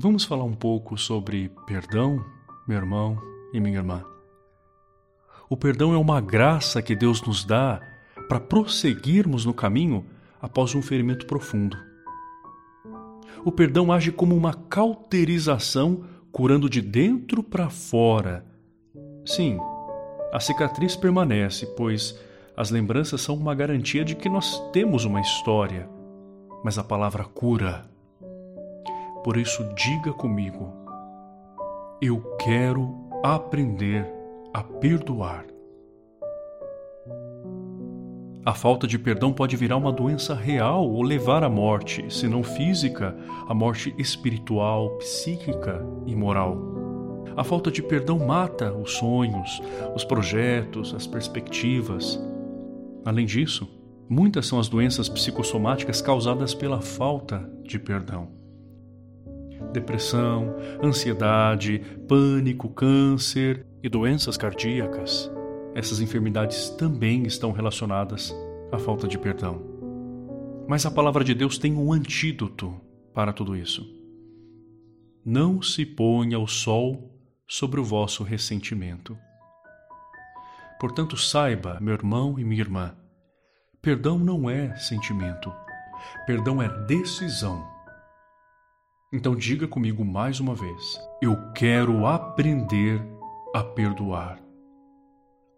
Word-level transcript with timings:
Vamos 0.00 0.24
falar 0.24 0.44
um 0.44 0.54
pouco 0.54 0.96
sobre 0.96 1.50
perdão, 1.66 2.24
meu 2.68 2.78
irmão 2.78 3.20
e 3.52 3.58
minha 3.58 3.78
irmã. 3.78 4.04
O 5.50 5.56
perdão 5.56 5.92
é 5.92 5.96
uma 5.96 6.20
graça 6.20 6.80
que 6.80 6.94
Deus 6.94 7.20
nos 7.22 7.42
dá 7.44 7.80
para 8.28 8.38
prosseguirmos 8.38 9.44
no 9.44 9.52
caminho 9.52 10.06
após 10.40 10.72
um 10.76 10.80
ferimento 10.80 11.26
profundo. 11.26 11.76
O 13.44 13.50
perdão 13.50 13.90
age 13.90 14.12
como 14.12 14.36
uma 14.36 14.54
cauterização, 14.54 16.04
curando 16.30 16.70
de 16.70 16.80
dentro 16.80 17.42
para 17.42 17.68
fora. 17.68 18.46
Sim, 19.26 19.58
a 20.32 20.38
cicatriz 20.38 20.94
permanece, 20.94 21.66
pois 21.76 22.16
as 22.56 22.70
lembranças 22.70 23.20
são 23.20 23.34
uma 23.34 23.52
garantia 23.52 24.04
de 24.04 24.14
que 24.14 24.28
nós 24.28 24.62
temos 24.70 25.04
uma 25.04 25.20
história, 25.20 25.90
mas 26.62 26.78
a 26.78 26.84
palavra 26.84 27.24
cura 27.24 27.97
por 29.22 29.36
isso, 29.36 29.64
diga 29.74 30.12
comigo: 30.12 30.72
eu 32.00 32.20
quero 32.38 32.94
aprender 33.24 34.06
a 34.54 34.62
perdoar. 34.62 35.44
A 38.44 38.54
falta 38.54 38.86
de 38.86 38.98
perdão 38.98 39.32
pode 39.32 39.56
virar 39.56 39.76
uma 39.76 39.92
doença 39.92 40.34
real 40.34 40.88
ou 40.88 41.02
levar 41.02 41.42
à 41.42 41.48
morte, 41.50 42.04
se 42.08 42.28
não 42.28 42.42
física, 42.42 43.14
a 43.46 43.52
morte 43.52 43.94
espiritual, 43.98 44.96
psíquica 44.98 45.84
e 46.06 46.14
moral. 46.14 46.56
A 47.36 47.44
falta 47.44 47.70
de 47.70 47.82
perdão 47.82 48.18
mata 48.18 48.72
os 48.72 48.92
sonhos, 48.92 49.60
os 49.94 50.04
projetos, 50.04 50.94
as 50.94 51.06
perspectivas. 51.06 52.18
Além 53.04 53.26
disso, 53.26 53.68
muitas 54.08 54.46
são 54.46 54.58
as 54.58 54.68
doenças 54.68 55.08
psicossomáticas 55.08 56.00
causadas 56.00 56.54
pela 56.54 56.80
falta 56.80 57.50
de 57.64 57.78
perdão 57.78 58.37
depressão, 59.72 60.54
ansiedade, 60.82 61.80
pânico, 62.08 62.68
câncer 62.68 63.66
e 63.82 63.88
doenças 63.88 64.36
cardíacas. 64.36 65.30
Essas 65.74 66.00
enfermidades 66.00 66.70
também 66.70 67.24
estão 67.24 67.52
relacionadas 67.52 68.34
à 68.72 68.78
falta 68.78 69.06
de 69.06 69.18
perdão. 69.18 69.62
Mas 70.66 70.84
a 70.84 70.90
palavra 70.90 71.24
de 71.24 71.34
Deus 71.34 71.58
tem 71.58 71.74
um 71.74 71.92
antídoto 71.92 72.74
para 73.14 73.32
tudo 73.32 73.56
isso. 73.56 73.86
Não 75.24 75.62
se 75.62 75.84
ponha 75.84 76.38
o 76.38 76.46
sol 76.46 77.14
sobre 77.46 77.80
o 77.80 77.84
vosso 77.84 78.22
ressentimento. 78.22 79.16
Portanto, 80.80 81.16
saiba, 81.16 81.78
meu 81.80 81.94
irmão 81.94 82.38
e 82.38 82.44
minha 82.44 82.60
irmã, 82.60 82.94
perdão 83.82 84.18
não 84.18 84.48
é 84.48 84.76
sentimento, 84.76 85.52
perdão 86.26 86.62
é 86.62 86.68
decisão 86.86 87.77
então 89.10 89.34
diga 89.34 89.66
comigo 89.66 90.04
mais 90.04 90.38
uma 90.38 90.54
vez: 90.54 91.00
eu 91.22 91.36
quero 91.52 92.06
aprender 92.06 93.00
a 93.54 93.64
perdoar. 93.64 94.38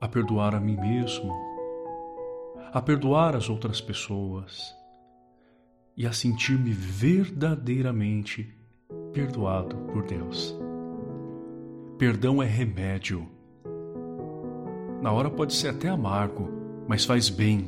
A 0.00 0.06
perdoar 0.06 0.54
a 0.54 0.60
mim 0.60 0.76
mesmo, 0.76 1.34
a 2.72 2.80
perdoar 2.80 3.34
as 3.34 3.48
outras 3.48 3.80
pessoas 3.80 4.72
e 5.96 6.06
a 6.06 6.12
sentir-me 6.12 6.70
verdadeiramente 6.70 8.54
perdoado 9.12 9.74
por 9.92 10.04
Deus. 10.04 10.56
Perdão 11.98 12.40
é 12.40 12.46
remédio. 12.46 13.28
Na 15.02 15.10
hora 15.10 15.28
pode 15.28 15.52
ser 15.52 15.68
até 15.68 15.88
amargo, 15.88 16.48
mas 16.86 17.04
faz 17.04 17.28
bem, 17.28 17.66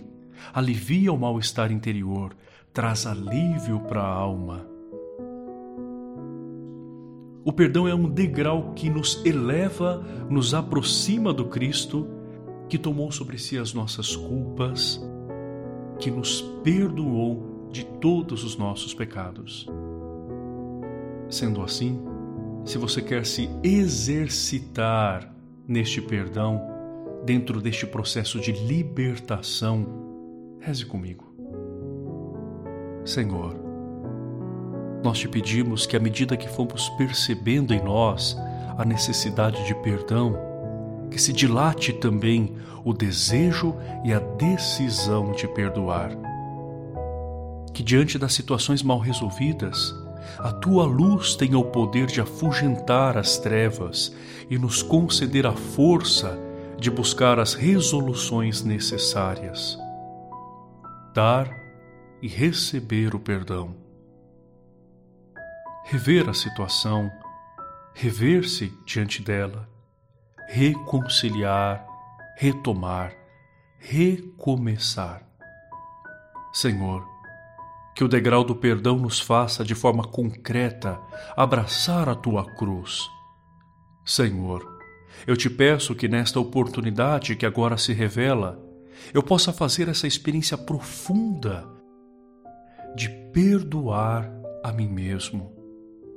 alivia 0.52 1.12
o 1.12 1.18
mal-estar 1.18 1.72
interior, 1.72 2.36
traz 2.72 3.06
alívio 3.06 3.80
para 3.80 4.02
a 4.02 4.06
alma 4.06 4.69
o 7.44 7.52
perdão 7.52 7.88
é 7.88 7.94
um 7.94 8.08
degrau 8.08 8.72
que 8.74 8.90
nos 8.90 9.24
eleva, 9.24 10.04
nos 10.28 10.52
aproxima 10.52 11.32
do 11.32 11.46
Cristo 11.46 12.06
que 12.68 12.78
tomou 12.78 13.10
sobre 13.10 13.38
si 13.38 13.58
as 13.58 13.72
nossas 13.72 14.14
culpas, 14.14 15.02
que 15.98 16.10
nos 16.10 16.42
perdoou 16.62 17.68
de 17.70 17.84
todos 17.84 18.44
os 18.44 18.56
nossos 18.56 18.94
pecados. 18.94 19.66
Sendo 21.28 21.62
assim, 21.62 22.00
se 22.64 22.78
você 22.78 23.00
quer 23.00 23.24
se 23.24 23.48
exercitar 23.62 25.34
neste 25.66 26.00
perdão, 26.00 26.60
dentro 27.24 27.60
deste 27.60 27.86
processo 27.86 28.38
de 28.38 28.52
libertação, 28.52 29.86
reze 30.60 30.84
comigo. 30.84 31.34
Senhor, 33.04 33.69
nós 35.02 35.18
te 35.18 35.28
pedimos 35.28 35.86
que, 35.86 35.96
à 35.96 36.00
medida 36.00 36.36
que 36.36 36.48
fomos 36.48 36.88
percebendo 36.90 37.72
em 37.72 37.82
nós 37.82 38.36
a 38.76 38.84
necessidade 38.84 39.66
de 39.66 39.74
perdão, 39.76 40.36
que 41.10 41.20
se 41.20 41.32
dilate 41.32 41.92
também 41.92 42.56
o 42.84 42.92
desejo 42.92 43.74
e 44.04 44.12
a 44.12 44.20
decisão 44.20 45.32
de 45.32 45.48
perdoar. 45.48 46.10
Que 47.72 47.82
diante 47.82 48.18
das 48.18 48.32
situações 48.32 48.82
mal 48.82 48.98
resolvidas, 48.98 49.94
a 50.38 50.52
tua 50.52 50.84
luz 50.84 51.34
tenha 51.34 51.58
o 51.58 51.64
poder 51.64 52.06
de 52.06 52.20
afugentar 52.20 53.16
as 53.16 53.38
trevas 53.38 54.14
e 54.48 54.58
nos 54.58 54.82
conceder 54.82 55.46
a 55.46 55.52
força 55.52 56.38
de 56.78 56.90
buscar 56.90 57.38
as 57.38 57.54
resoluções 57.54 58.62
necessárias. 58.62 59.78
Dar 61.14 61.50
e 62.22 62.28
receber 62.28 63.14
o 63.14 63.18
perdão 63.18 63.79
rever 65.90 66.28
a 66.28 66.32
situação, 66.32 67.10
rever-se 67.92 68.72
diante 68.86 69.20
dela, 69.20 69.68
reconciliar, 70.48 71.84
retomar, 72.36 73.12
recomeçar. 73.76 75.26
Senhor, 76.52 77.04
que 77.92 78.04
o 78.04 78.08
degrau 78.08 78.44
do 78.44 78.54
perdão 78.54 78.98
nos 78.98 79.18
faça 79.18 79.64
de 79.64 79.74
forma 79.74 80.04
concreta 80.04 81.00
abraçar 81.36 82.08
a 82.08 82.14
tua 82.14 82.44
cruz. 82.54 83.10
Senhor, 84.06 84.64
eu 85.26 85.36
te 85.36 85.50
peço 85.50 85.92
que 85.96 86.06
nesta 86.06 86.38
oportunidade 86.38 87.34
que 87.34 87.44
agora 87.44 87.76
se 87.76 87.92
revela, 87.92 88.64
eu 89.12 89.24
possa 89.24 89.52
fazer 89.52 89.88
essa 89.88 90.06
experiência 90.06 90.56
profunda 90.56 91.66
de 92.94 93.08
perdoar 93.32 94.30
a 94.62 94.70
mim 94.70 94.86
mesmo 94.86 95.59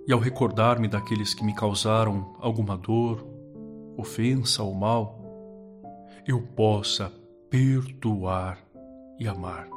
e 0.08 0.12
ao 0.12 0.20
recordar-me 0.20 0.88
daqueles 0.88 1.34
que 1.34 1.44
me 1.44 1.56
causaram 1.56 2.36
alguma 2.40 2.78
dor, 2.78 3.26
ofensa 3.98 4.62
ou 4.64 4.74
mal, 4.74 5.20
eu 6.28 6.42
possa 6.42 7.12
perdoar 7.50 8.58
e 9.20 9.28
amar. 9.28 9.68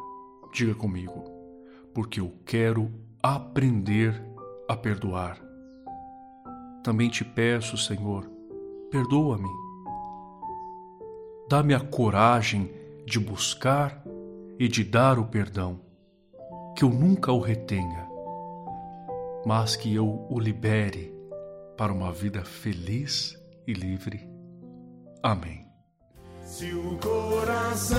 Diga 0.53 0.75
comigo, 0.75 1.25
porque 1.95 2.21
eu 2.21 2.33
quero 2.45 2.91
aprender 3.23 4.21
a 4.69 4.77
perdoar. 4.77 5.39
Também 6.83 7.09
te 7.09 7.25
peço, 7.25 7.77
Senhor, 7.77 8.29
perdoa-me. 8.91 9.49
Dá-me 11.49 11.75
a 11.75 11.81
coragem 11.81 12.71
de 13.05 13.21
buscar 13.21 14.03
e 14.59 14.67
de 14.67 14.83
dar 14.83 15.19
o 15.19 15.27
perdão, 15.27 15.81
que 16.77 16.83
eu 16.85 16.89
nunca 16.89 17.31
o 17.31 17.41
retenha 17.41 18.06
mas 19.47 19.77
que 19.77 19.95
eu 19.95 20.27
o 20.29 20.41
libere 20.41 21.15
para 21.77 21.93
uma 21.93 22.11
vida 22.11 22.45
feliz 22.45 23.41
e 23.65 23.73
livre. 23.73 24.29
Amém. 25.23 25.65
Se 26.43 26.75
o 26.75 26.99
coração 26.99 27.97